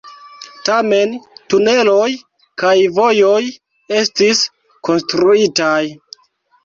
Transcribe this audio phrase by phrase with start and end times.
[0.69, 1.11] Tamen,
[1.53, 2.07] tuneloj
[2.63, 3.43] kaj vojoj
[4.01, 4.43] estis
[4.89, 5.81] konstruitaj.